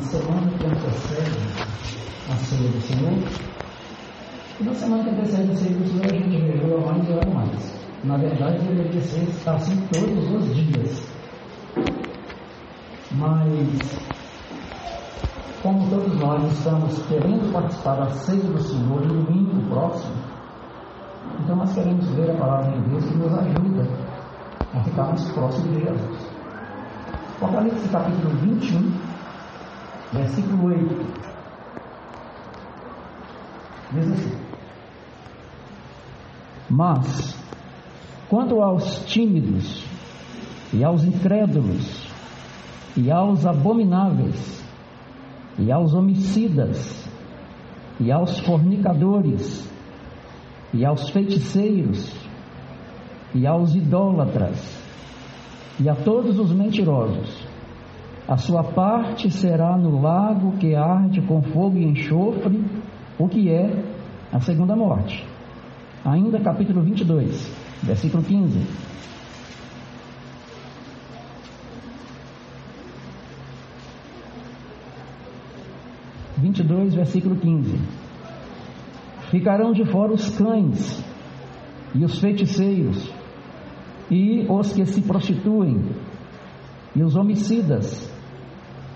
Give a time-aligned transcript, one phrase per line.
[0.00, 1.38] semana que antecede
[2.30, 3.12] a ceia do Senhor.
[4.60, 7.30] E na semana que antecede a ceia do Senhor, a gente jejua mais e ora
[7.30, 7.80] mais.
[8.04, 11.02] Na verdade, deveria ser assim todos os dias.
[13.12, 14.00] Mas,
[15.62, 20.14] como todos nós estamos querendo participar da ceia do Senhor no domingo próximo,
[21.44, 23.88] então nós queremos ver a palavra de Deus que nos ajuda
[24.74, 26.30] a ficarmos próximos de Jesus.
[27.36, 29.09] Apocalipse capítulo 21,
[30.12, 31.30] versículo 8.
[33.92, 34.38] Diz assim:
[36.68, 37.36] Mas,
[38.28, 39.84] quanto aos tímidos,
[40.72, 42.08] e aos incrédulos,
[42.96, 44.64] e aos abomináveis,
[45.58, 47.08] e aos homicidas,
[47.98, 49.68] e aos fornicadores,
[50.72, 52.12] e aos feiticeiros,
[53.34, 54.80] e aos idólatras,
[55.78, 57.49] e a todos os mentirosos.
[58.30, 62.64] A sua parte será no lago que arde com fogo e enxofre,
[63.18, 63.82] o que é
[64.32, 65.26] a segunda morte.
[66.04, 68.60] Ainda capítulo 22, versículo 15.
[76.38, 77.80] Vinte versículo 15.
[79.32, 81.04] Ficarão de fora os cães
[81.92, 83.12] e os feiticeiros
[84.08, 85.84] e os que se prostituem,
[86.94, 88.19] e os homicidas,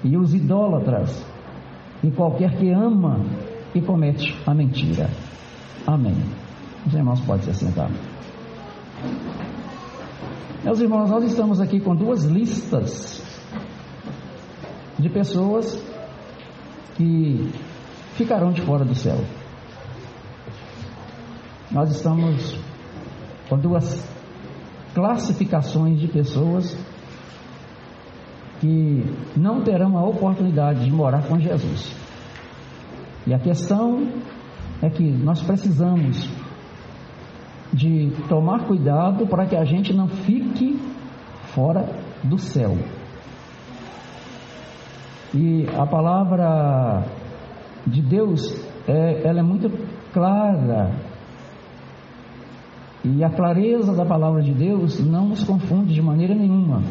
[0.05, 1.25] e os idólatras,
[2.03, 3.25] e qualquer que ama
[3.75, 5.09] e comete a mentira.
[5.87, 6.17] Amém.
[6.87, 7.91] Os irmãos podem se assentar.
[10.63, 13.23] Meus irmãos, nós estamos aqui com duas listas
[14.99, 15.83] de pessoas
[16.97, 17.51] que
[18.15, 19.19] ficarão de fora do céu.
[21.71, 22.57] Nós estamos
[23.49, 24.07] com duas
[24.95, 26.77] classificações de pessoas
[28.61, 29.05] que
[29.37, 31.95] não terão a oportunidade de morar com Jesus.
[33.27, 34.07] E a questão
[34.83, 36.29] é que nós precisamos
[37.73, 40.79] de tomar cuidado para que a gente não fique
[41.55, 41.89] fora
[42.23, 42.77] do céu.
[45.35, 47.05] E a palavra
[47.87, 49.69] de Deus, é, ela é muito
[50.13, 50.95] clara
[53.05, 56.83] e a clareza da palavra de Deus não nos confunde de maneira nenhuma.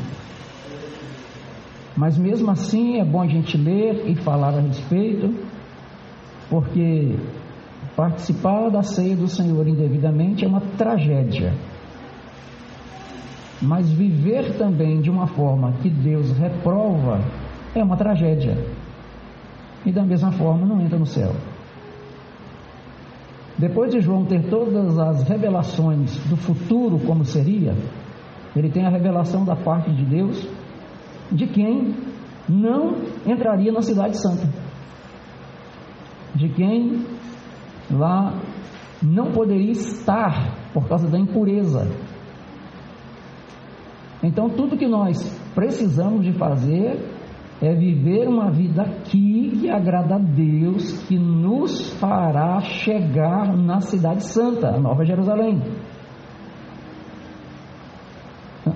[1.95, 5.33] Mas mesmo assim é bom a gente ler e falar a respeito,
[6.49, 7.15] porque
[7.95, 11.53] participar da ceia do Senhor indevidamente é uma tragédia.
[13.61, 17.21] Mas viver também de uma forma que Deus reprova
[17.75, 18.57] é uma tragédia.
[19.85, 21.33] E da mesma forma não entra no céu.
[23.57, 27.75] Depois de João ter todas as revelações do futuro, como seria,
[28.55, 30.47] ele tem a revelação da parte de Deus
[31.33, 31.95] de quem
[32.47, 32.95] não
[33.25, 34.47] entraria na Cidade Santa,
[36.35, 37.05] de quem
[37.89, 38.39] lá
[39.01, 41.89] não poderia estar por causa da impureza.
[44.21, 45.17] Então, tudo que nós
[45.53, 46.97] precisamos de fazer
[47.61, 54.23] é viver uma vida aqui que agrada a Deus, que nos fará chegar na Cidade
[54.23, 55.61] Santa, a Nova Jerusalém.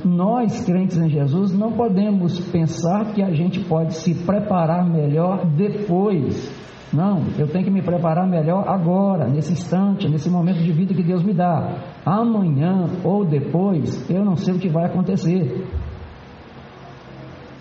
[0.03, 6.51] Nós, crentes em Jesus, não podemos pensar que a gente pode se preparar melhor depois.
[6.91, 11.03] Não, eu tenho que me preparar melhor agora, nesse instante, nesse momento de vida que
[11.03, 11.95] Deus me dá.
[12.05, 15.65] Amanhã ou depois, eu não sei o que vai acontecer.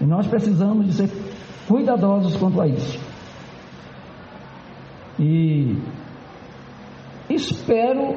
[0.00, 1.10] E nós precisamos de ser
[1.68, 3.00] cuidadosos quanto a isso.
[5.18, 5.76] E
[7.30, 8.16] espero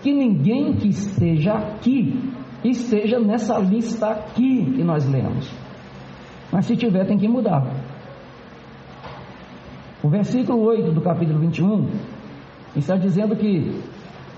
[0.00, 5.50] que ninguém que esteja aqui esteja nessa lista aqui que nós lemos.
[6.52, 7.66] Mas se tiver, tem que mudar.
[10.02, 11.88] O versículo 8 do capítulo 21
[12.76, 13.80] está dizendo que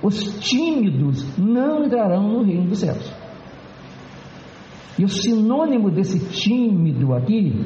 [0.02, 3.12] os tímidos não entrarão no reino dos céus.
[4.98, 7.64] E o sinônimo desse tímido aqui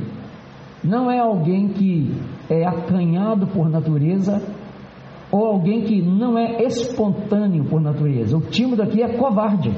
[0.83, 2.13] não é alguém que
[2.51, 4.43] é acanhado por natureza
[5.33, 8.37] ou alguém que não é espontâneo por natureza.
[8.37, 9.73] O tímido aqui é covarde.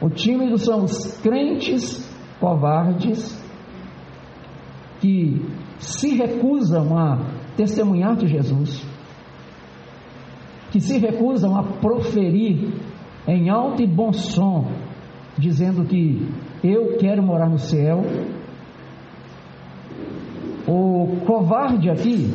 [0.00, 2.08] O tímido são os crentes
[2.38, 3.36] covardes
[5.00, 5.44] que
[5.78, 7.18] se recusam a
[7.56, 8.86] testemunhar de Jesus,
[10.70, 12.72] que se recusam a proferir
[13.26, 14.70] em alto e bom som,
[15.36, 16.28] dizendo que
[16.62, 18.02] eu quero morar no céu.
[20.66, 22.30] O covarde aqui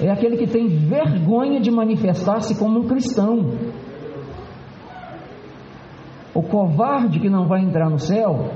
[0.00, 3.52] é aquele que tem vergonha de manifestar-se como um cristão.
[6.36, 8.50] O covarde que não vai entrar no céu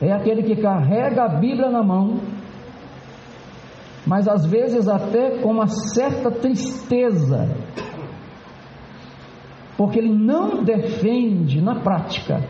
[0.00, 2.18] é aquele que carrega a Bíblia na mão,
[4.06, 7.54] mas às vezes até com uma certa tristeza,
[9.76, 12.42] porque ele não defende na prática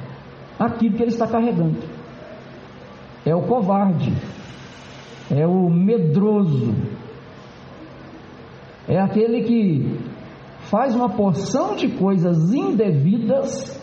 [0.56, 1.80] aquilo que ele está carregando.
[3.26, 4.12] É o covarde,
[5.32, 6.72] é o medroso,
[8.86, 9.98] é aquele que
[10.60, 13.79] faz uma porção de coisas indevidas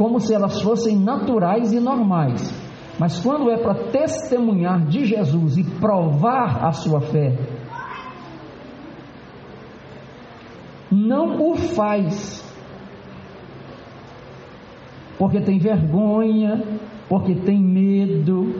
[0.00, 2.50] como se elas fossem naturais e normais.
[2.98, 7.36] Mas quando é para testemunhar de Jesus e provar a sua fé,
[10.90, 12.42] não o faz
[15.18, 16.64] porque tem vergonha,
[17.06, 18.54] porque tem medo,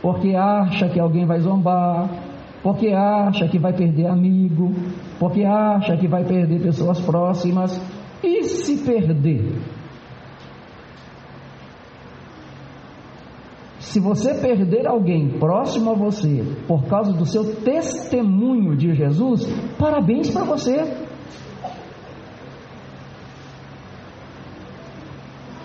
[0.00, 2.08] porque acha que alguém vai zombar,
[2.62, 4.72] porque acha que vai perder amigo,
[5.18, 7.78] porque acha que vai perder pessoas próximas.
[8.24, 9.75] E se perder?
[13.96, 19.46] Se você perder alguém próximo a você por causa do seu testemunho de Jesus,
[19.78, 20.98] parabéns para você.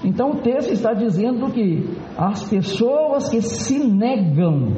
[0.01, 4.75] Então o texto está dizendo que as pessoas que se negam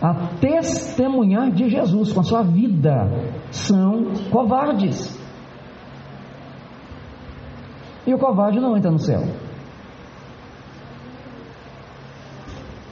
[0.00, 3.06] a testemunhar de Jesus com a sua vida
[3.50, 5.14] são covardes.
[8.06, 9.43] E o covarde não entra no céu.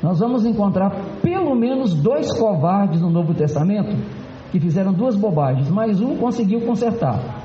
[0.02, 0.90] Nós vamos encontrar
[1.22, 3.96] pelo menos dois covardes no Novo Testamento
[4.50, 7.43] que fizeram duas bobagens, mas um conseguiu consertar.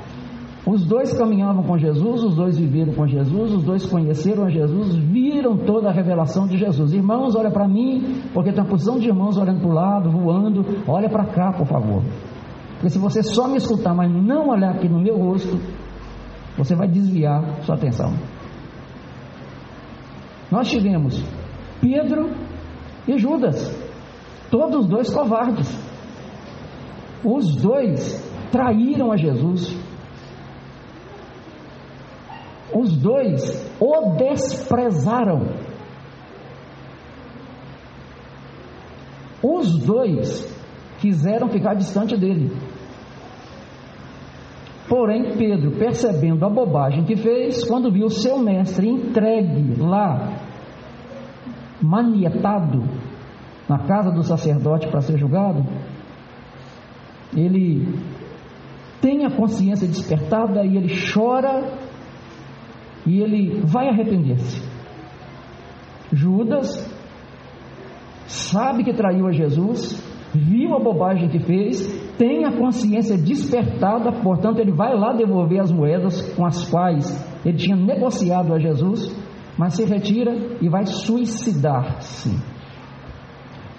[0.66, 4.94] Os dois caminhavam com Jesus, os dois viveram com Jesus, os dois conheceram a Jesus,
[4.96, 6.92] viram toda a revelação de Jesus.
[6.92, 10.66] Irmãos, olha para mim, porque tem uma posição de irmãos olhando para o lado, voando.
[10.86, 12.02] Olha para cá, por favor.
[12.74, 15.58] Porque se você só me escutar, mas não olhar aqui no meu rosto,
[16.58, 18.12] você vai desviar sua atenção.
[20.50, 21.24] Nós tivemos
[21.80, 22.30] Pedro
[23.06, 23.74] e Judas,
[24.50, 25.68] todos dois covardes.
[27.24, 29.76] Os dois traíram a Jesus.
[32.74, 35.48] Os dois o desprezaram.
[39.42, 40.46] Os dois
[41.00, 42.50] quiseram ficar distante dele.
[44.88, 50.47] Porém, Pedro, percebendo a bobagem que fez, quando viu seu mestre entregue lá
[51.80, 52.82] manietado
[53.68, 55.64] na casa do sacerdote para ser julgado,
[57.36, 57.86] ele
[59.00, 61.72] tem a consciência despertada e ele chora
[63.06, 64.62] e ele vai arrepender-se.
[66.12, 66.88] Judas
[68.26, 70.02] sabe que traiu a Jesus,
[70.34, 71.86] viu a bobagem que fez,
[72.18, 77.06] tem a consciência despertada, portanto, ele vai lá devolver as moedas com as quais
[77.44, 79.14] ele tinha negociado a Jesus
[79.58, 82.30] mas se retira e vai suicidar-se.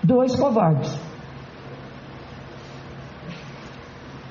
[0.04, 1.00] Dois covardes.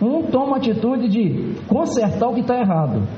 [0.00, 3.08] Um toma a atitude de consertar o que está errado.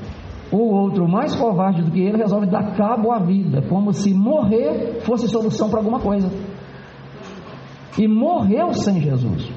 [0.51, 5.01] O outro, mais covarde do que ele, resolve dar cabo à vida, como se morrer
[5.01, 6.29] fosse solução para alguma coisa.
[7.97, 9.51] E morreu sem Jesus.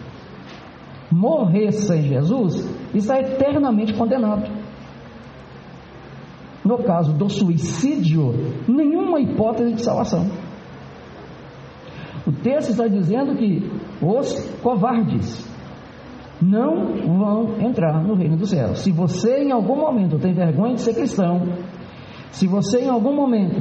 [1.11, 4.51] Morrer sem Jesus está eternamente condenado.
[6.65, 8.33] No caso do suicídio,
[8.67, 10.27] nenhuma hipótese de salvação.
[12.27, 15.47] O texto está dizendo que os covardes
[16.41, 18.75] não vão entrar no reino do céu.
[18.75, 21.43] Se você em algum momento tem vergonha de ser cristão,
[22.31, 23.61] se você em algum momento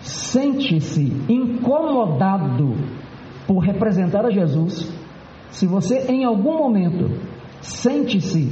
[0.00, 2.74] sente-se incomodado
[3.46, 4.92] por representar a Jesus,
[5.50, 7.10] se você em algum momento
[7.60, 8.50] sente-se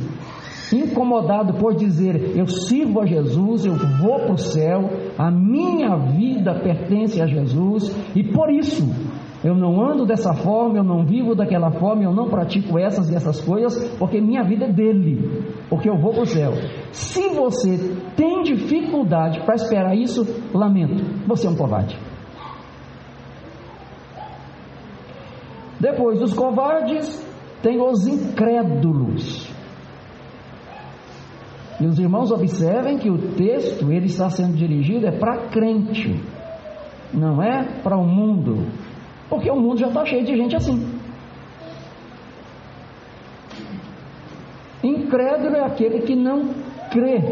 [0.72, 6.54] incomodado por dizer: Eu sirvo a Jesus, eu vou para o céu, a minha vida
[6.54, 8.84] pertence a Jesus e por isso
[9.42, 13.14] eu não ando dessa forma, eu não vivo daquela forma, eu não pratico essas e
[13.14, 16.52] essas coisas, porque minha vida é dele, porque eu vou para o céu.
[16.90, 21.96] Se você tem dificuldade para esperar isso, lamento, você é um covarde.
[25.78, 27.25] Depois dos covardes,
[27.62, 29.48] tem os incrédulos.
[31.80, 36.20] E os irmãos observem que o texto ele está sendo dirigido é para crente,
[37.14, 38.66] não é para o mundo,
[39.30, 40.99] porque o mundo já está cheio de gente assim.
[44.82, 46.50] Incrédulo é aquele que não
[46.90, 47.23] crê.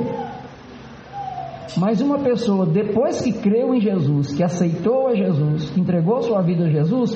[1.76, 6.40] Mas uma pessoa, depois que creu em Jesus, que aceitou a Jesus, que entregou sua
[6.40, 7.14] vida a Jesus,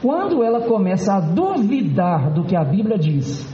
[0.00, 3.53] quando ela começa a duvidar do que a Bíblia diz,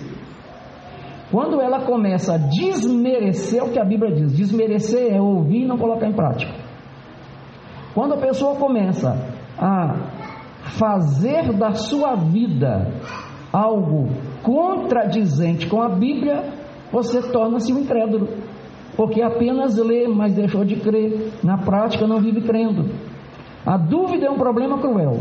[1.30, 5.78] quando ela começa a desmerecer o que a Bíblia diz, desmerecer é ouvir e não
[5.78, 6.52] colocar em prática.
[7.94, 9.16] Quando a pessoa começa
[9.58, 9.94] a
[10.78, 12.92] fazer da sua vida
[13.52, 14.08] algo
[14.42, 16.44] contradizente com a Bíblia,
[16.92, 18.28] você torna-se um incrédulo.
[18.96, 21.32] Porque apenas lê, mas deixou de crer.
[21.42, 22.87] Na prática, não vive crendo.
[23.64, 25.18] A dúvida é um problema cruel.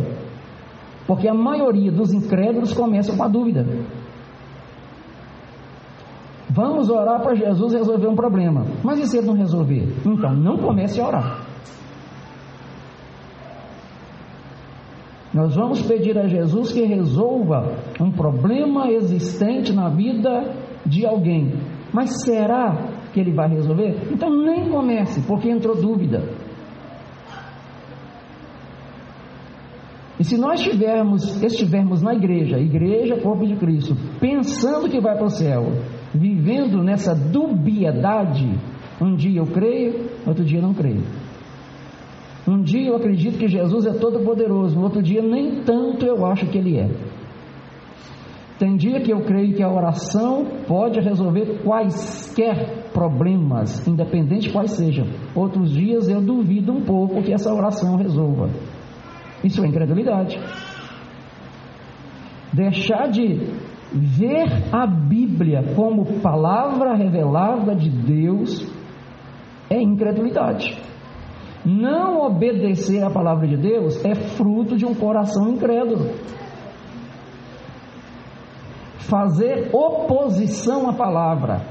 [1.07, 3.65] Porque a maioria dos incrédulos começa com a dúvida.
[6.59, 8.65] Vamos orar para Jesus resolver um problema.
[8.83, 9.95] Mas e se ele não resolver?
[10.05, 11.45] Então, não comece a orar.
[15.33, 20.53] Nós vamos pedir a Jesus que resolva um problema existente na vida
[20.85, 21.53] de alguém.
[21.93, 24.11] Mas será que ele vai resolver?
[24.11, 26.27] Então nem comece, porque entrou dúvida.
[30.19, 35.25] E se nós estivermos, estivermos na igreja, igreja, corpo de Cristo, pensando que vai para
[35.25, 35.67] o céu,
[36.13, 38.49] vivendo nessa dubiedade,
[39.01, 41.03] um dia eu creio, outro dia não creio.
[42.47, 46.47] Um dia eu acredito que Jesus é todo poderoso, outro dia nem tanto eu acho
[46.47, 46.89] que ele é.
[48.57, 55.07] Tem dia que eu creio que a oração pode resolver quaisquer problemas, independente quais sejam.
[55.33, 58.49] Outros dias eu duvido um pouco que essa oração resolva.
[59.43, 60.37] Isso é incredulidade.
[62.51, 63.39] Deixar de
[63.91, 68.65] ver a Bíblia como palavra revelada de Deus
[69.69, 70.77] é incredulidade.
[71.65, 76.11] Não obedecer à palavra de Deus é fruto de um coração incrédulo.
[78.97, 81.61] Fazer oposição à palavra,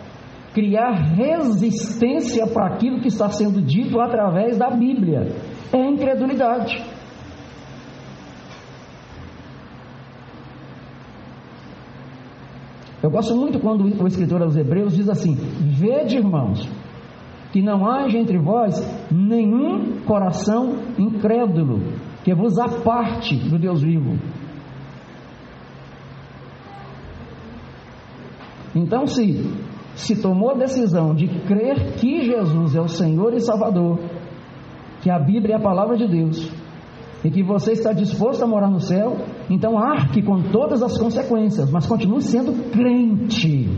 [0.53, 5.29] criar resistência para aquilo que está sendo dito através da Bíblia,
[5.73, 6.98] é incredulidade.
[13.09, 16.69] Eu gosto muito quando o escritor aos Hebreus diz assim: Vede, irmãos,
[17.51, 18.79] que não haja entre vós
[19.11, 21.81] nenhum coração incrédulo,
[22.23, 24.19] que vos aparte do Deus vivo.
[28.77, 29.57] Então, se
[29.95, 33.99] se tomou a decisão de crer que Jesus é o Senhor e Salvador,
[35.01, 36.53] que a Bíblia é a palavra de Deus,
[37.25, 39.17] e que você está disposto a morar no céu,
[39.51, 43.69] então arque com todas as consequências, mas continue sendo crente,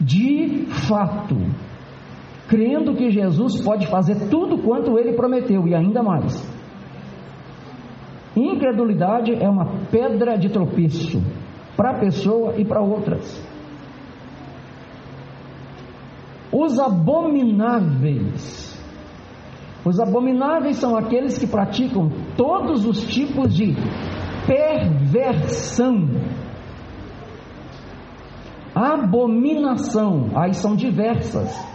[0.00, 1.36] de fato,
[2.48, 6.50] crendo que Jesus pode fazer tudo quanto ele prometeu e ainda mais.
[8.34, 11.22] Incredulidade é uma pedra de tropeço
[11.76, 13.40] para a pessoa e para outras.
[16.50, 18.71] Os abomináveis
[19.84, 23.74] os abomináveis são aqueles que praticam todos os tipos de
[24.46, 26.08] perversão.
[28.74, 31.72] Abominação, aí são diversas.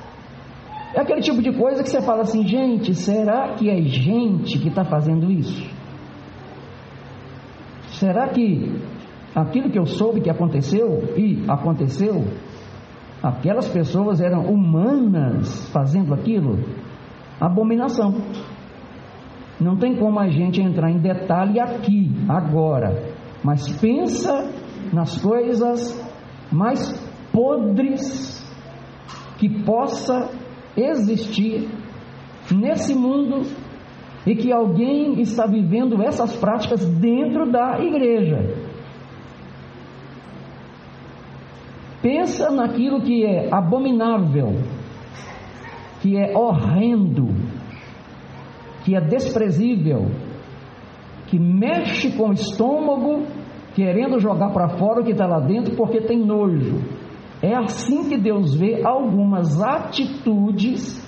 [0.96, 4.70] É aquele tipo de coisa que você fala assim, gente, será que é gente que
[4.70, 5.70] está fazendo isso?
[7.90, 8.82] Será que
[9.36, 12.24] aquilo que eu soube que aconteceu e aconteceu,
[13.22, 16.58] aquelas pessoas eram humanas fazendo aquilo?
[17.40, 18.14] Abominação.
[19.60, 23.12] Não tem como a gente entrar em detalhe aqui, agora,
[23.44, 24.50] mas pensa
[24.94, 26.00] nas coisas
[26.52, 26.94] mais
[27.32, 28.46] podres
[29.38, 30.30] que possa
[30.76, 31.70] existir
[32.52, 33.42] nesse mundo
[34.26, 38.68] e que alguém está vivendo essas práticas dentro da igreja.
[42.02, 44.54] Pensa naquilo que é abominável,
[46.02, 47.28] que é horrendo,
[48.84, 50.08] que é desprezível,
[51.28, 53.24] que mexe com o estômago,
[53.76, 56.82] querendo jogar para fora o que está lá dentro porque tem nojo.
[57.42, 61.06] É assim que Deus vê algumas atitudes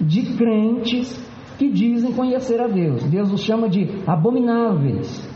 [0.00, 3.02] de crentes que dizem conhecer a Deus.
[3.04, 5.28] Deus os chama de abomináveis.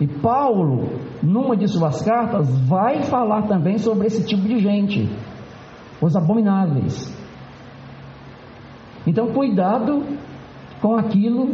[0.00, 0.90] E Paulo,
[1.22, 5.08] numa de suas cartas, vai falar também sobre esse tipo de gente,
[6.00, 7.12] os abomináveis.
[9.08, 10.04] Então, cuidado
[10.82, 11.48] com aquilo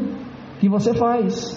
[0.58, 1.56] que você faz.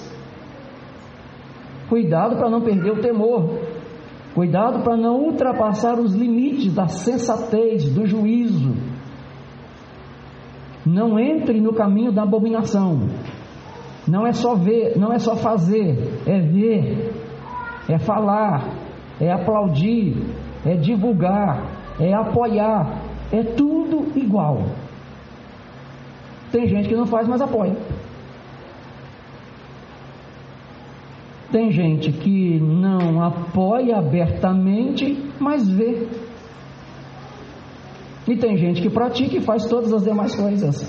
[1.89, 3.62] Cuidado para não perder o temor.
[4.36, 8.75] Cuidado para não ultrapassar os limites da sensatez, do juízo.
[10.86, 13.08] Não entre no caminho da abominação.
[14.08, 17.12] Não é só ver, não é só fazer, é ver,
[17.89, 18.70] é falar,
[19.20, 20.16] é aplaudir,
[20.63, 21.66] é divulgar,
[22.00, 23.01] é apoiar,
[23.32, 24.62] é tudo igual.
[26.51, 27.75] Tem gente que não faz, mas apoia.
[31.51, 36.08] Tem gente que não apoia abertamente, mas vê.
[38.27, 40.84] E tem gente que pratica e faz todas as demais coisas.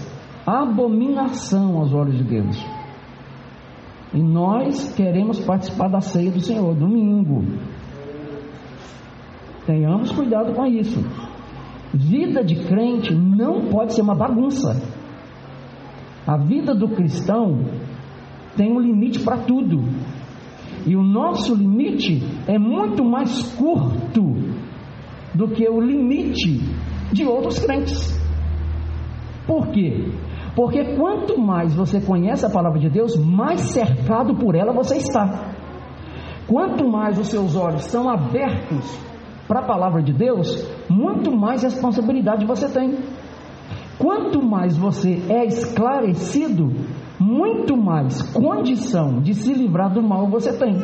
[0.45, 2.65] Abominação aos olhos de Deus.
[4.13, 7.45] E nós queremos participar da ceia do Senhor, domingo.
[9.65, 10.99] Tenhamos cuidado com isso.
[11.95, 14.98] Vida de crente não pode ser uma bagunça.
[16.29, 17.65] A vida do cristão
[18.55, 19.83] tem um limite para tudo.
[20.87, 24.35] E o nosso limite é muito mais curto
[25.35, 26.61] do que o limite
[27.11, 28.15] de outros crentes.
[29.47, 30.13] Por quê?
[30.55, 35.55] Porque quanto mais você conhece a palavra de Deus, mais cercado por ela você está.
[36.47, 38.99] Quanto mais os seus olhos são abertos
[39.47, 42.99] para a palavra de Deus, muito mais responsabilidade você tem.
[43.99, 46.73] Quanto mais você é esclarecido,
[47.19, 50.77] muito mais condição de se livrar do mal você tem.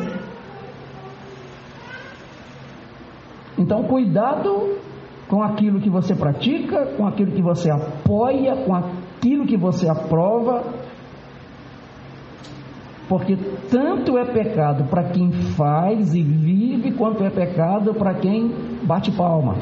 [3.57, 4.77] Então, cuidado
[5.29, 10.63] com aquilo que você pratica, com aquilo que você apoia, com aquilo que você aprova,
[13.07, 13.37] porque
[13.69, 18.51] tanto é pecado para quem faz e vive, quanto é pecado para quem
[18.83, 19.55] bate palma.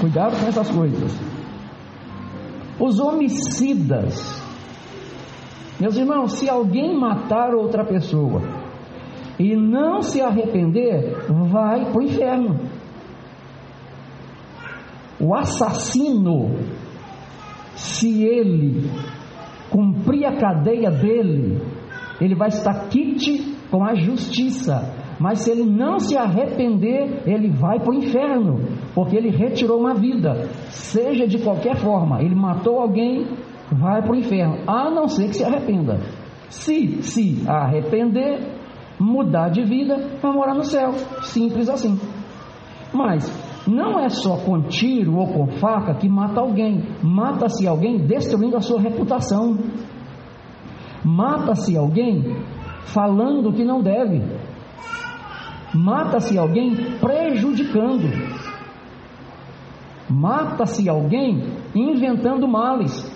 [0.00, 1.12] Cuidado com essas coisas.
[2.78, 4.42] Os homicidas.
[5.80, 8.42] Meus irmãos, se alguém matar outra pessoa
[9.38, 12.60] e não se arrepender, vai para o inferno.
[15.18, 16.56] O assassino,
[17.74, 18.90] se ele
[19.70, 21.60] cumprir a cadeia dele,
[22.20, 25.05] ele vai estar quite com a justiça.
[25.18, 28.60] Mas se ele não se arrepender, ele vai para o inferno,
[28.94, 33.26] porque ele retirou uma vida, seja de qualquer forma, ele matou alguém,
[33.72, 35.98] vai para o inferno, a não ser que se arrependa.
[36.50, 38.40] Se se arrepender,
[39.00, 40.92] mudar de vida, vai morar no céu,
[41.22, 41.98] simples assim.
[42.92, 43.26] Mas
[43.66, 48.60] não é só com tiro ou com faca que mata alguém, mata-se alguém destruindo a
[48.60, 49.56] sua reputação,
[51.04, 52.22] mata-se alguém
[52.84, 54.22] falando que não deve,
[55.76, 58.08] Mata-se alguém prejudicando.
[60.08, 63.14] Mata-se alguém inventando males.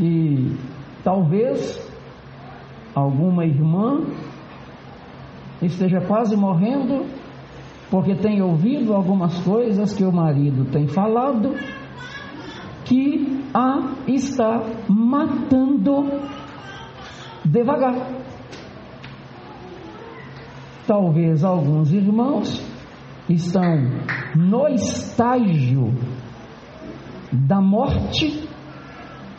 [0.00, 0.56] E
[1.04, 1.80] talvez
[2.94, 4.02] alguma irmã
[5.62, 7.17] esteja quase morrendo
[7.90, 11.54] porque tem ouvido algumas coisas que o marido tem falado
[12.84, 16.06] que a está matando
[17.44, 17.96] devagar.
[20.86, 22.62] Talvez alguns irmãos
[23.28, 23.90] estão
[24.34, 25.92] no estágio
[27.32, 28.48] da morte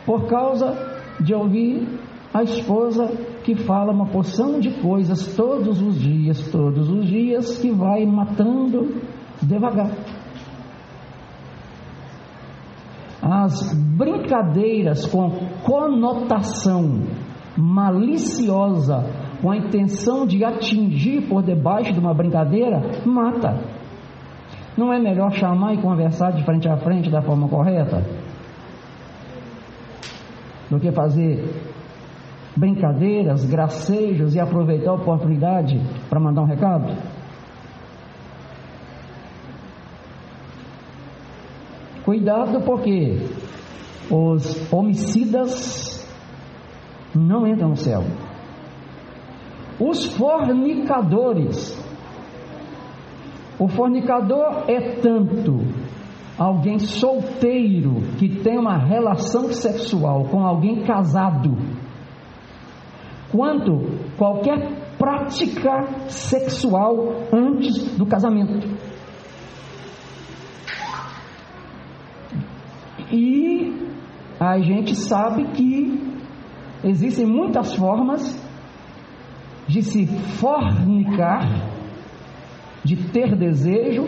[0.06, 0.76] por causa
[1.20, 1.86] de ouvir
[2.32, 3.10] a esposa
[3.44, 9.00] que fala uma porção de coisas todos os dias, todos os dias, que vai matando
[9.42, 9.90] devagar.
[13.22, 15.30] As brincadeiras com
[15.64, 17.02] conotação
[17.56, 19.04] maliciosa,
[19.42, 23.60] com a intenção de atingir por debaixo de uma brincadeira, mata.
[24.76, 28.02] Não é melhor chamar e conversar de frente a frente da forma correta?
[30.70, 31.69] Do que fazer
[32.56, 36.96] brincadeiras, gracejos e aproveitar a oportunidade para mandar um recado?
[42.04, 43.18] Cuidado porque
[44.10, 46.06] os homicidas
[47.14, 48.02] não entram no céu.
[49.78, 51.78] Os fornicadores.
[53.58, 55.60] O fornicador é tanto
[56.38, 61.56] alguém solteiro que tem uma relação sexual com alguém casado
[63.30, 68.68] quanto qualquer prática sexual antes do casamento.
[73.12, 73.72] E
[74.38, 76.18] a gente sabe que
[76.84, 78.38] existem muitas formas
[79.66, 80.06] de se
[80.38, 81.70] fornicar,
[82.84, 84.04] de ter desejo,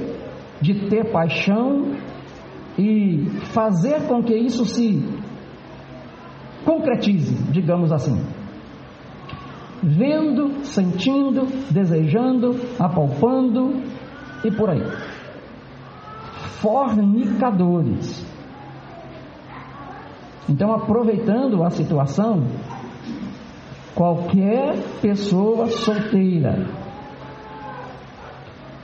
[0.60, 1.94] de ter paixão
[2.78, 5.02] e fazer com que isso se
[6.64, 8.41] concretize, digamos assim
[9.82, 13.82] vendo, sentindo, desejando, apalpando
[14.44, 14.82] e por aí.
[16.60, 18.24] Fornicadores.
[20.48, 22.44] Então, aproveitando a situação,
[23.94, 26.66] qualquer pessoa solteira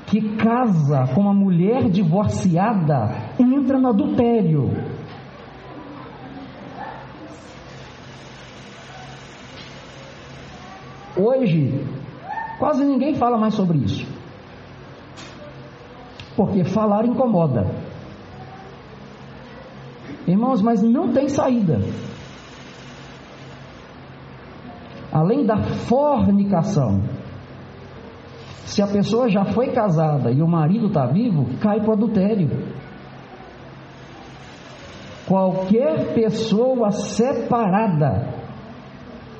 [0.06, 4.70] que casa com uma mulher divorciada entra no adultério.
[11.18, 11.84] Hoje,
[12.58, 14.04] Quase ninguém fala mais sobre isso.
[16.36, 17.66] Porque falar incomoda.
[20.26, 21.80] Irmãos, mas não tem saída.
[25.12, 27.02] Além da fornicação,
[28.64, 32.50] se a pessoa já foi casada e o marido está vivo, cai para o adultério.
[35.26, 38.34] Qualquer pessoa separada,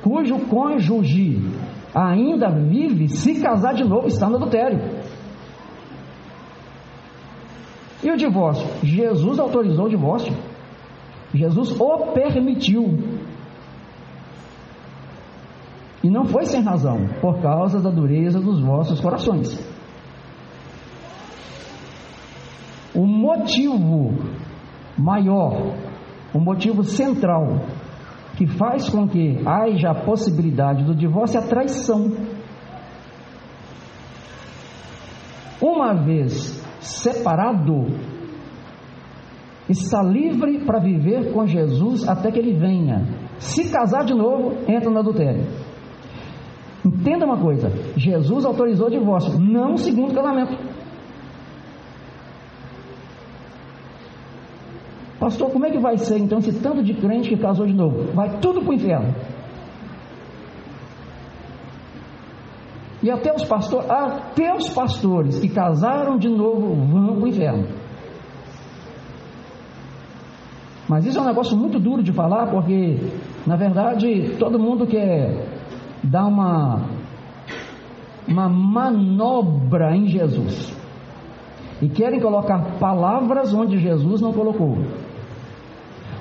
[0.01, 1.39] cujo cônjuge
[1.93, 4.79] ainda vive, se casar de novo, está no adultério.
[8.03, 8.65] E o divórcio?
[8.83, 10.33] Jesus autorizou o divórcio.
[11.33, 12.97] Jesus o permitiu.
[16.03, 19.59] E não foi sem razão, por causa da dureza dos vossos corações.
[22.95, 24.13] O motivo
[24.97, 25.75] maior,
[26.33, 27.59] o motivo central
[28.39, 32.09] que faz com que haja a possibilidade do divórcio é a traição.
[35.61, 37.87] Uma vez separado,
[39.67, 43.05] está livre para viver com Jesus até que ele venha.
[43.39, 45.43] Se casar de novo, entra no adultério.
[46.85, 50.55] Entenda uma coisa: Jesus autorizou o divórcio, não o segundo casamento.
[55.19, 58.13] Pastor, como é que vai ser então esse tanto de crente que casou de novo?
[58.13, 59.13] Vai tudo para o inferno.
[63.03, 67.67] E até os pastores, até os pastores que casaram de novo vão para o inferno.
[70.87, 72.97] Mas isso é um negócio muito duro de falar, porque
[73.45, 75.47] na verdade todo mundo quer
[76.03, 76.81] dar uma,
[78.27, 80.75] uma manobra em Jesus.
[81.81, 84.77] E querem colocar palavras onde Jesus não colocou.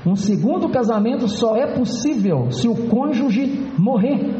[0.09, 4.35] Um segundo casamento só é possível se o cônjuge morrer.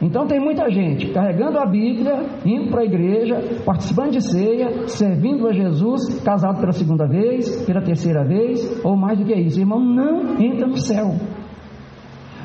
[0.00, 5.46] Então tem muita gente carregando a Bíblia, indo para a igreja, participando de ceia, servindo
[5.46, 9.60] a Jesus, casado pela segunda vez, pela terceira vez, ou mais do que isso.
[9.60, 11.14] Irmão, não entra no céu.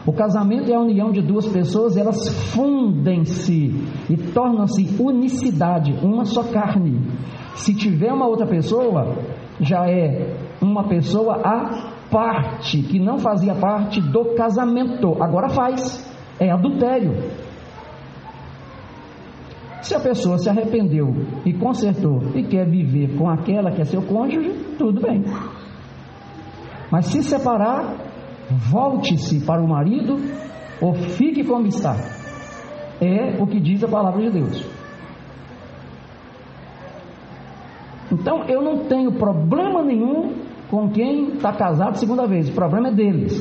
[0.06, 3.74] O casamento é a união de duas pessoas, elas fundem-se
[4.08, 7.02] e tornam-se unicidade, uma só carne.
[7.58, 9.16] Se tiver uma outra pessoa,
[9.60, 16.06] já é uma pessoa à parte, que não fazia parte do casamento, agora faz.
[16.40, 17.16] É adultério.
[19.82, 21.08] Se a pessoa se arrependeu
[21.46, 25.24] e consertou e quer viver com aquela que é seu cônjuge, tudo bem.
[26.92, 27.96] Mas se separar,
[28.52, 30.18] volte-se para o marido
[30.80, 31.96] ou fique como está.
[33.02, 34.77] É o que diz a palavra de Deus.
[38.12, 40.36] Então eu não tenho problema nenhum
[40.70, 43.34] com quem está casado segunda vez, o problema é deles.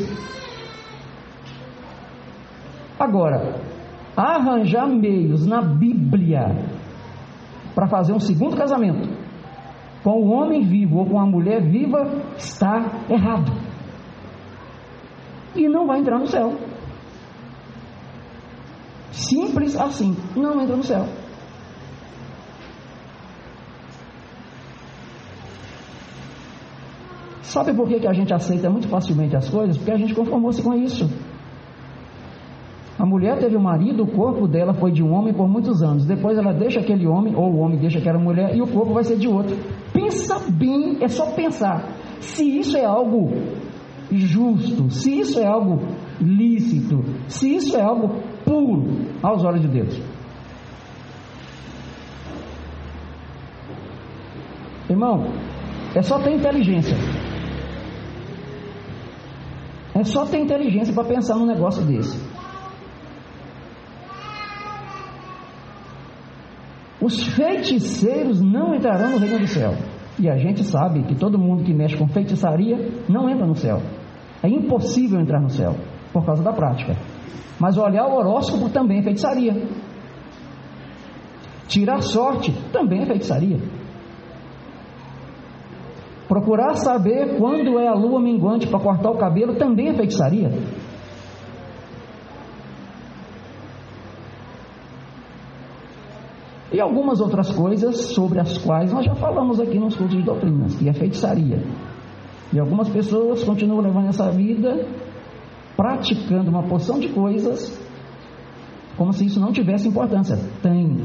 [2.99, 3.61] Agora,
[4.17, 6.65] arranjar meios na Bíblia
[7.75, 9.09] para fazer um segundo casamento
[10.03, 13.53] com o homem vivo ou com a mulher viva está errado.
[15.55, 16.53] E não vai entrar no céu.
[19.11, 21.07] Simples assim, não entra no céu.
[27.47, 29.77] Sabe por que, que a gente aceita muito facilmente as coisas?
[29.77, 31.09] Porque a gente conformou-se com isso.
[32.99, 36.05] A mulher teve um marido, o corpo dela foi de um homem por muitos anos.
[36.05, 39.05] Depois ela deixa aquele homem, ou o homem deixa aquela mulher, e o corpo vai
[39.05, 39.57] ser de outro.
[39.93, 41.89] Pensa bem, é só pensar.
[42.19, 43.31] Se isso é algo
[44.11, 45.83] justo, se isso é algo
[46.21, 48.87] lícito, se isso é algo puro
[49.23, 50.03] aos olhos de Deus.
[54.91, 55.27] Irmão,
[55.95, 56.97] é só ter inteligência.
[59.99, 62.21] É só ter inteligência para pensar num negócio desse.
[67.01, 69.73] Os feiticeiros não entrarão no reino do céu.
[70.19, 72.77] E a gente sabe que todo mundo que mexe com feitiçaria
[73.09, 73.81] não entra no céu.
[74.43, 75.75] É impossível entrar no céu
[76.13, 76.95] por causa da prática.
[77.59, 79.67] Mas olhar o horóscopo também é feitiçaria.
[81.69, 83.59] Tirar sorte também é feitiçaria.
[86.29, 90.51] Procurar saber quando é a lua minguante para cortar o cabelo também é feitiçaria.
[96.73, 100.75] E algumas outras coisas sobre as quais nós já falamos aqui nos cultos de doutrinas,
[100.77, 101.63] que é feitiçaria.
[102.53, 104.87] E algumas pessoas continuam levando essa vida
[105.77, 107.85] praticando uma porção de coisas
[108.97, 110.39] como se isso não tivesse importância.
[110.63, 110.97] Tem.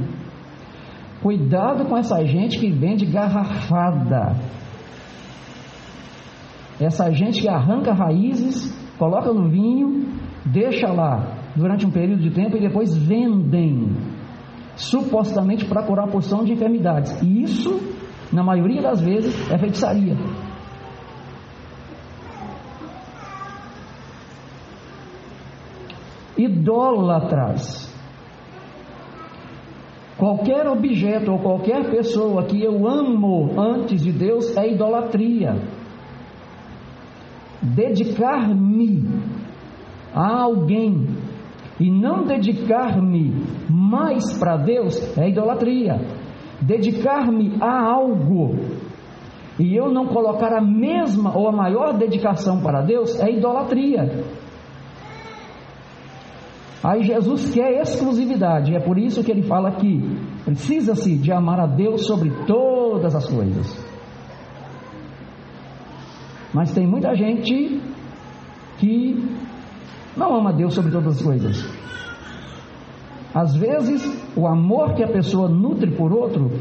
[1.22, 4.36] Cuidado com essa gente que vende garrafada.
[6.82, 10.02] Essa gente que arranca raízes, coloca no vinho
[10.46, 13.90] deixa lá durante um período de tempo e depois vendem,
[14.76, 17.22] supostamente para curar a porção de enfermidades.
[17.22, 17.80] E isso,
[18.32, 20.16] na maioria das vezes, é feitiçaria.
[26.38, 27.92] Idólatras.
[30.18, 35.56] Qualquer objeto ou qualquer pessoa que eu amo antes de Deus é idolatria.
[37.62, 39.04] Dedicar-me
[40.14, 41.08] a alguém
[41.80, 43.34] e não dedicar-me
[43.70, 46.00] mais para Deus é idolatria.
[46.62, 48.56] Dedicar-me a algo
[49.60, 54.24] e eu não colocar a mesma ou a maior dedicação para Deus é idolatria.
[56.84, 60.02] Aí Jesus quer exclusividade, é por isso que ele fala aqui:
[60.44, 63.92] precisa-se de amar a Deus sobre todas as coisas.
[66.54, 67.82] Mas tem muita gente
[68.78, 69.24] que
[70.18, 71.82] não ama Deus sobre todas as coisas.
[73.34, 74.04] Às vezes,
[74.36, 76.52] o amor que a pessoa nutre por outro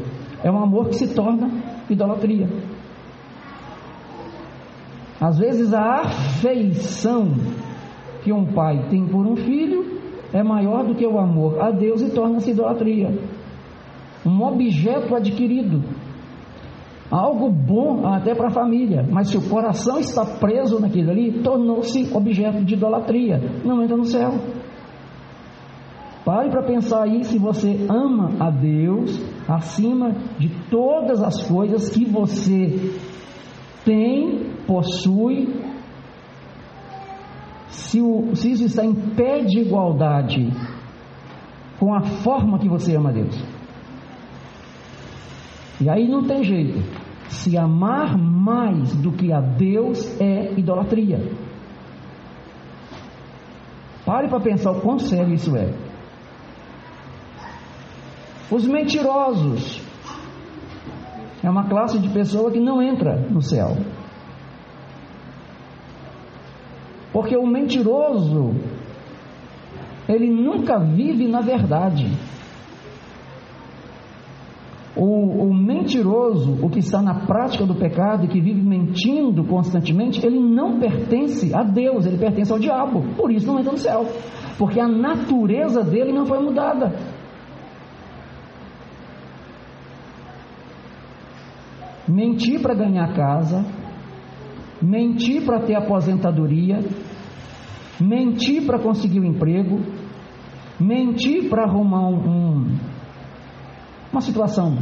[0.41, 1.49] é um amor que se torna
[1.89, 2.47] idolatria.
[5.19, 7.35] Às vezes, a afeição
[8.23, 9.99] que um pai tem por um filho
[10.33, 13.13] é maior do que o amor a Deus e torna-se idolatria.
[14.25, 15.83] Um objeto adquirido
[17.11, 22.09] algo bom até para a família, mas se o coração está preso naquilo ali, tornou-se
[22.15, 24.31] objeto de idolatria, não entra no céu.
[26.23, 29.19] Pare para pensar aí se você ama a Deus
[29.49, 32.79] acima de todas as coisas que você
[33.83, 35.49] tem, possui,
[37.67, 40.49] se, o, se isso está em pé de igualdade
[41.79, 43.60] com a forma que você ama a Deus.
[45.81, 46.79] E aí não tem jeito.
[47.27, 51.19] Se amar mais do que a Deus é idolatria.
[54.05, 55.73] Pare para pensar o quão sério isso é.
[58.51, 59.81] Os mentirosos
[61.43, 63.75] é uma classe de pessoa que não entra no céu.
[67.11, 68.53] Porque o mentiroso,
[70.07, 72.11] ele nunca vive na verdade.
[74.95, 80.25] O, o, mentiroso, o que está na prática do pecado e que vive mentindo constantemente,
[80.25, 83.01] ele não pertence a Deus, ele pertence ao diabo.
[83.15, 84.05] Por isso não entra no céu.
[84.57, 86.93] Porque a natureza dele não foi mudada.
[92.05, 93.65] Mentir para ganhar casa,
[94.81, 96.83] mentir para ter aposentadoria,
[97.97, 99.79] mentir para conseguir um emprego,
[100.77, 102.70] mentir para arrumar um, um
[104.11, 104.77] uma situação,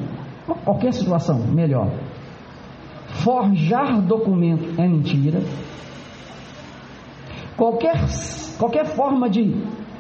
[0.64, 1.92] qualquer situação, melhor.
[3.08, 5.42] Forjar documento é mentira.
[7.56, 7.96] Qualquer,
[8.58, 9.54] qualquer forma de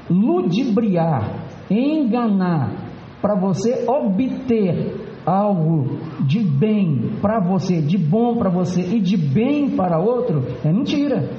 [0.10, 2.90] ludibriar, enganar,
[3.22, 9.76] para você obter algo de bem para você, de bom para você e de bem
[9.76, 11.30] para outro, é mentira.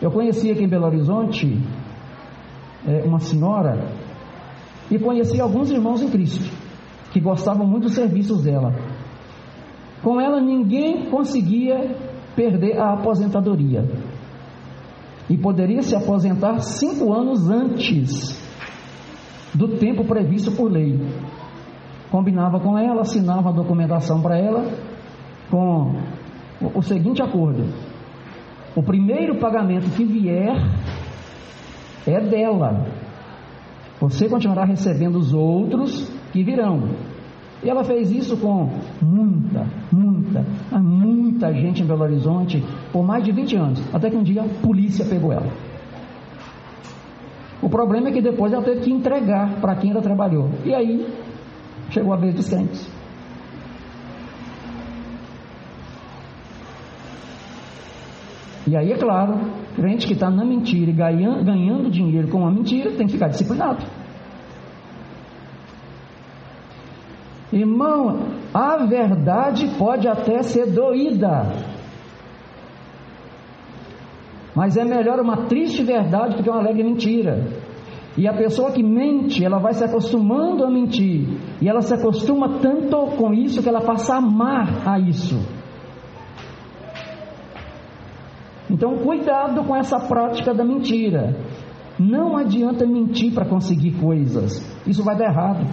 [0.00, 1.58] Eu conheci aqui em Belo Horizonte
[2.86, 3.88] é, uma senhora
[4.90, 6.44] e conheci alguns irmãos em Cristo
[7.12, 8.74] que gostavam muito dos serviços dela.
[10.02, 11.96] Com ela ninguém conseguia
[12.36, 13.84] perder a aposentadoria
[15.28, 18.40] e poderia se aposentar cinco anos antes
[19.54, 21.00] do tempo previsto por lei.
[22.10, 24.64] Combinava com ela, assinava a documentação para ela
[25.50, 25.96] com
[26.74, 27.64] o seguinte acordo:
[28.76, 30.54] o primeiro pagamento que vier
[32.06, 32.86] é dela.
[34.00, 36.90] Você continuará recebendo os outros que virão.
[37.62, 40.44] E ela fez isso com muita, muita,
[40.78, 44.48] muita gente em Belo Horizonte por mais de 20 anos, até que um dia a
[44.62, 45.50] polícia pegou ela.
[47.62, 50.50] O problema é que depois ela teve que entregar para quem ela trabalhou.
[50.64, 51.06] E aí
[51.90, 52.95] chegou a vez dos crentes.
[58.66, 59.38] E aí, é claro,
[59.76, 63.84] crente que está na mentira e ganhando dinheiro com a mentira tem que ficar disciplinado.
[67.52, 71.52] Irmão, a verdade pode até ser doída,
[74.54, 77.46] mas é melhor uma triste verdade do que uma alegre mentira.
[78.18, 81.28] E a pessoa que mente, ela vai se acostumando a mentir,
[81.60, 85.38] e ela se acostuma tanto com isso que ela passa a amar a isso.
[88.76, 91.34] Então, cuidado com essa prática da mentira.
[91.98, 95.66] Não adianta mentir para conseguir coisas, isso vai dar errado.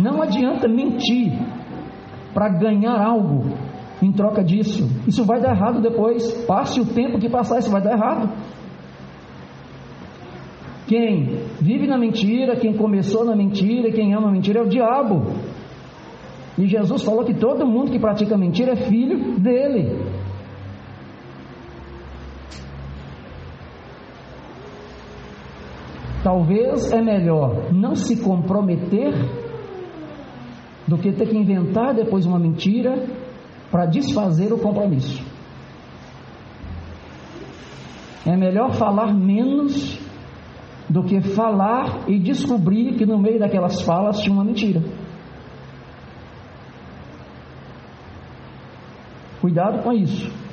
[0.00, 1.30] Não adianta mentir
[2.32, 3.52] para ganhar algo,
[4.00, 4.88] em troca disso.
[5.06, 6.32] Isso vai dar errado depois.
[6.46, 8.32] Passe o tempo que passar, isso vai dar errado.
[10.86, 15.34] Quem vive na mentira, quem começou na mentira, quem ama a mentira é o diabo.
[16.56, 20.07] E Jesus falou que todo mundo que pratica mentira é filho dele.
[26.22, 29.12] Talvez é melhor não se comprometer
[30.86, 33.06] do que ter que inventar depois uma mentira
[33.70, 35.22] para desfazer o compromisso.
[38.26, 39.98] É melhor falar menos
[40.88, 44.82] do que falar e descobrir que no meio daquelas falas tinha uma mentira.
[49.40, 50.47] Cuidado com isso.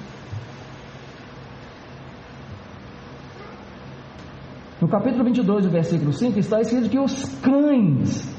[4.86, 8.32] No capítulo 22, versículo 5, está escrito que os cães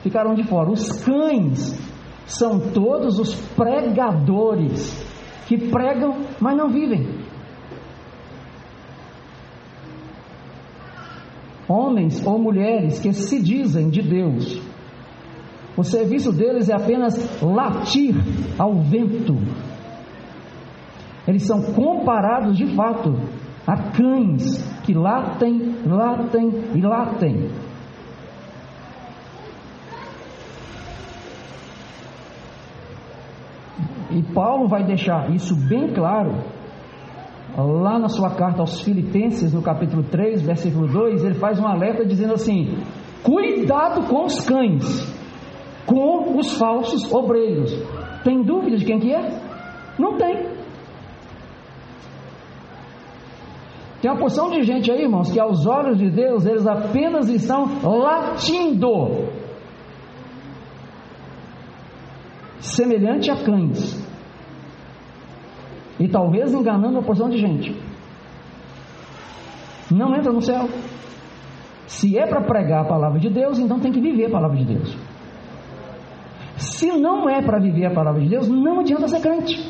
[0.00, 0.70] ficaram de fora.
[0.70, 1.76] Os cães
[2.24, 4.94] são todos os pregadores
[5.48, 7.04] que pregam, mas não vivem.
[11.68, 14.62] Homens ou mulheres que se dizem de Deus.
[15.76, 18.14] O serviço deles é apenas latir
[18.56, 19.36] ao vento.
[21.26, 23.18] Eles são comparados de fato
[23.68, 27.50] a cães que latem, latem e latem.
[34.10, 36.32] E Paulo vai deixar isso bem claro
[37.54, 42.06] lá na sua carta aos Filipenses, no capítulo 3, versículo 2, ele faz um alerta
[42.06, 42.78] dizendo assim:
[43.22, 45.14] Cuidado com os cães,
[45.84, 47.70] com os falsos obreiros.
[48.24, 49.42] Tem dúvida de quem que é?
[49.98, 50.56] Não tem.
[54.00, 57.66] Tem uma porção de gente aí, irmãos, que aos olhos de Deus eles apenas estão
[57.82, 59.28] latindo,
[62.60, 64.06] semelhante a cães,
[65.98, 67.76] e talvez enganando uma porção de gente.
[69.90, 70.68] Não entra no céu.
[71.88, 74.64] Se é para pregar a palavra de Deus, então tem que viver a palavra de
[74.64, 74.96] Deus.
[76.56, 79.67] Se não é para viver a palavra de Deus, não adianta ser crente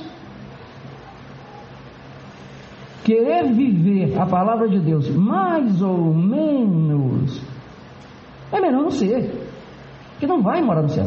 [3.09, 7.43] querer viver a palavra de Deus mais ou menos,
[8.53, 9.33] é melhor não ser,
[10.11, 11.07] porque não vai morar no céu.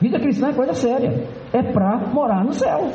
[0.00, 2.90] Vida cristã é coisa séria, é para morar no céu.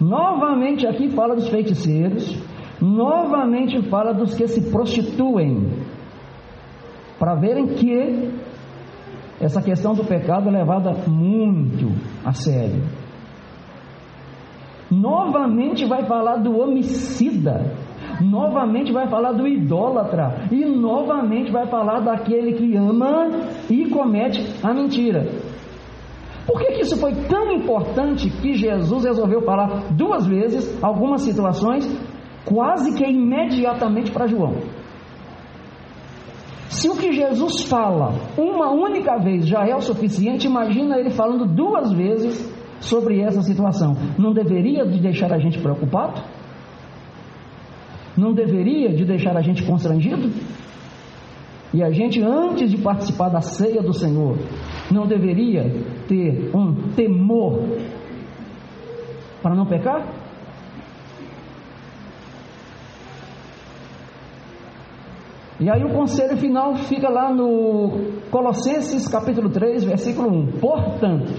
[0.00, 2.42] Novamente aqui fala dos feiticeiros,
[2.80, 5.68] novamente fala dos que se prostituem,
[7.18, 8.32] para verem que
[9.38, 11.92] essa questão do pecado é levada muito
[12.24, 12.97] a sério
[14.90, 17.74] novamente vai falar do homicida,
[18.20, 23.28] novamente vai falar do idólatra e novamente vai falar daquele que ama
[23.68, 25.26] e comete a mentira.
[26.46, 31.86] Por que, que isso foi tão importante que Jesus resolveu falar duas vezes, algumas situações,
[32.46, 34.54] quase que imediatamente para João?
[36.70, 41.44] Se o que Jesus fala uma única vez já é o suficiente, imagina ele falando
[41.44, 43.96] duas vezes sobre essa situação.
[44.18, 46.22] Não deveria de deixar a gente preocupado?
[48.16, 50.30] Não deveria de deixar a gente constrangido?
[51.72, 54.38] E a gente, antes de participar da ceia do Senhor,
[54.90, 55.70] não deveria
[56.08, 57.62] ter um temor
[59.42, 60.28] para não pecar?
[65.60, 67.90] E aí o conselho final fica lá no
[68.30, 70.58] Colossenses capítulo 3, versículo 1.
[70.60, 71.32] Portanto,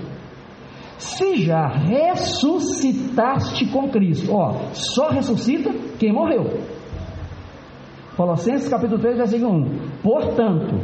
[1.00, 6.60] se já ressuscitaste com Cristo, ó, só ressuscita quem morreu.
[8.18, 9.80] Colossenses capítulo 3, versículo 1.
[10.04, 10.76] Portanto,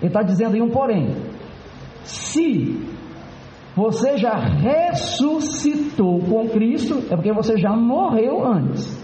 [0.00, 1.08] ele está dizendo aí um porém.
[2.04, 2.80] Se
[3.74, 9.02] você já ressuscitou com Cristo, é porque você já morreu antes.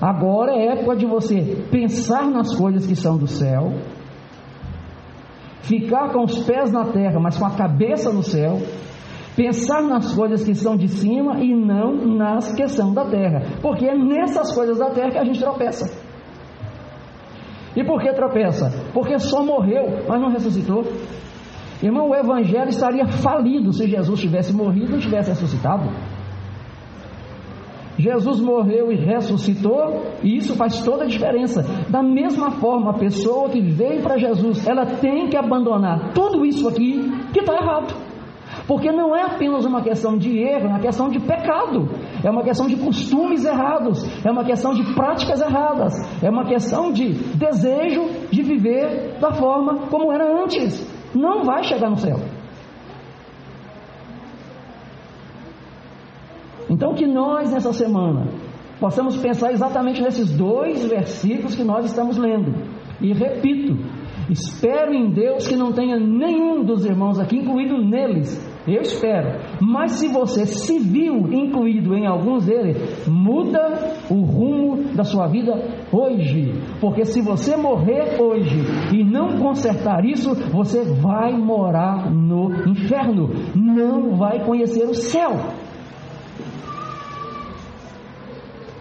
[0.00, 3.72] Agora é época de você pensar nas coisas que são do céu
[5.62, 8.58] ficar com os pés na terra, mas com a cabeça no céu,
[9.36, 13.86] pensar nas coisas que são de cima e não nas que são da terra, porque
[13.86, 15.90] é nessas coisas da terra que a gente tropeça.
[17.74, 18.70] E por que tropeça?
[18.92, 20.84] Porque só morreu, mas não ressuscitou.
[21.82, 25.88] Irmão, o evangelho estaria falido se Jesus tivesse morrido e tivesse ressuscitado.
[28.02, 31.62] Jesus morreu e ressuscitou, e isso faz toda a diferença.
[31.88, 36.66] Da mesma forma, a pessoa que veio para Jesus, ela tem que abandonar tudo isso
[36.66, 37.00] aqui
[37.32, 37.94] que está errado.
[38.66, 41.88] Porque não é apenas uma questão de erro, é uma questão de pecado,
[42.24, 46.92] é uma questão de costumes errados, é uma questão de práticas erradas, é uma questão
[46.92, 50.84] de desejo de viver da forma como era antes.
[51.14, 52.18] Não vai chegar no céu.
[56.72, 58.28] Então, que nós, nessa semana,
[58.80, 62.50] possamos pensar exatamente nesses dois versículos que nós estamos lendo.
[62.98, 63.76] E repito,
[64.30, 68.50] espero em Deus que não tenha nenhum dos irmãos aqui incluído neles.
[68.66, 69.38] Eu espero.
[69.60, 75.52] Mas se você se viu incluído em alguns deles, muda o rumo da sua vida
[75.92, 76.54] hoje.
[76.80, 78.60] Porque se você morrer hoje
[78.94, 83.28] e não consertar isso, você vai morar no inferno.
[83.54, 85.32] Não vai conhecer o céu.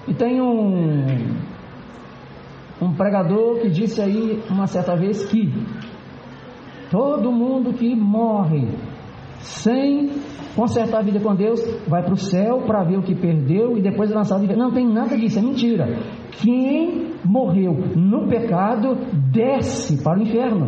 [0.08, 1.06] E tem um,
[2.82, 5.54] um pregador que disse aí uma certa vez que
[6.89, 8.68] todo mundo que morre
[9.39, 10.10] sem
[10.56, 13.82] consertar a vida com Deus vai para o céu para ver o que perdeu e
[13.82, 14.45] depois é lançado.
[14.56, 15.88] Não tem nada disso, é mentira.
[16.32, 18.95] Quem morreu no pecado
[19.32, 20.68] desce para o inferno.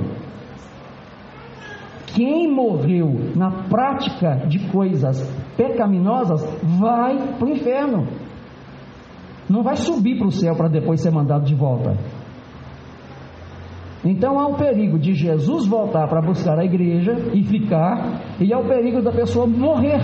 [2.16, 5.20] Quem morreu na prática de coisas
[5.58, 6.44] pecaminosas
[6.80, 8.08] vai para o inferno.
[9.50, 11.98] Não vai subir para o céu para depois ser mandado de volta.
[14.06, 18.60] Então há o perigo de Jesus voltar para buscar a igreja e ficar, e há
[18.60, 20.02] o perigo da pessoa morrer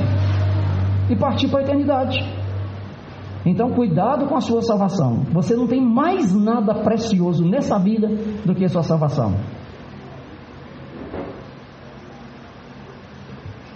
[1.09, 2.17] e partir para a eternidade.
[3.45, 5.23] Então, cuidado com a sua salvação.
[5.31, 8.07] Você não tem mais nada precioso nessa vida
[8.45, 9.33] do que a sua salvação.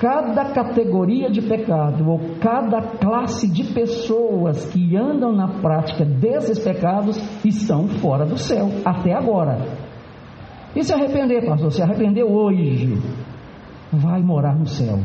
[0.03, 7.17] Cada categoria de pecado ou cada classe de pessoas que andam na prática desses pecados
[7.45, 9.65] estão fora do céu, até agora.
[10.75, 11.71] E se arrepender, pastor?
[11.71, 13.01] Se arrepender hoje,
[13.93, 14.99] vai morar no céu.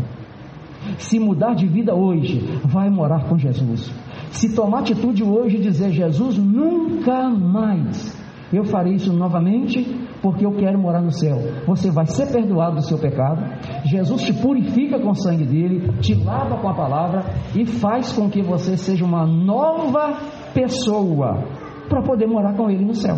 [0.98, 3.94] Se mudar de vida hoje, vai morar com Jesus.
[4.32, 8.18] Se tomar atitude hoje e dizer, Jesus, nunca mais
[8.52, 9.84] eu farei isso novamente
[10.22, 11.38] porque eu quero morar no céu.
[11.66, 13.42] Você vai ser perdoado do seu pecado.
[13.84, 18.28] Jesus te purifica com o sangue dele, te lava com a palavra e faz com
[18.28, 20.16] que você seja uma nova
[20.52, 21.44] pessoa
[21.88, 23.16] para poder morar com ele no céu.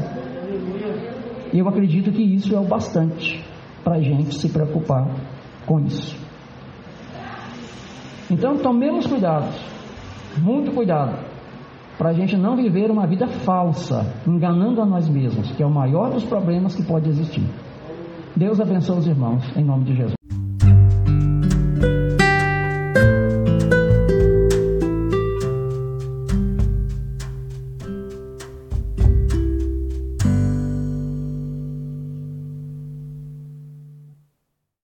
[1.53, 3.44] E eu acredito que isso é o bastante
[3.82, 5.09] para a gente se preocupar
[5.66, 6.16] com isso.
[8.30, 9.48] Então tomemos cuidado,
[10.38, 11.30] muito cuidado
[12.01, 15.70] para a gente não viver uma vida falsa, enganando a nós mesmos, que é o
[15.70, 17.44] maior dos problemas que pode existir.
[18.34, 20.19] Deus abençoe os irmãos, em nome de Jesus.